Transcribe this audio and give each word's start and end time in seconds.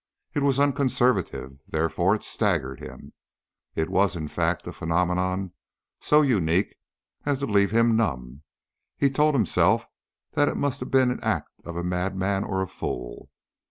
It 0.33 0.41
was 0.41 0.57
unconservative, 0.57 1.59
therefore 1.67 2.15
it 2.15 2.23
staggered 2.23 2.79
him. 2.79 3.13
It 3.75 3.87
was, 3.87 4.15
in 4.15 4.27
fact, 4.29 4.65
a 4.65 4.73
phenomenon 4.73 5.51
so 5.99 6.23
unique 6.23 6.75
as 7.23 7.37
to 7.37 7.45
leave 7.45 7.69
him 7.69 7.95
numb. 7.95 8.41
He 8.97 9.11
told 9.11 9.35
himself 9.35 9.85
that 10.31 10.49
it 10.49 10.57
must 10.57 10.79
have 10.79 10.89
been 10.89 11.15
the 11.17 11.23
act 11.23 11.51
of 11.65 11.75
a 11.77 11.83
madman 11.83 12.43
or 12.43 12.63
a 12.63 12.67
fool. 12.67 13.29